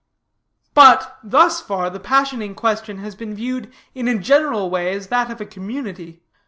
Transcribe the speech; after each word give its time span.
"'But, 0.73 1.19
thus 1.23 1.61
far 1.61 1.91
the 1.91 1.99
passion 1.99 2.41
in 2.41 2.55
question 2.55 2.97
has 2.97 3.13
been 3.13 3.35
viewed 3.35 3.71
in 3.93 4.07
a 4.07 4.17
general 4.17 4.67
way 4.71 4.91
as 4.95 5.09
that 5.09 5.29
of 5.29 5.39
a 5.39 5.45
community. 5.45 6.23